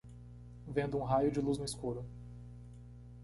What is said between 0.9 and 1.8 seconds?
um raio de luz no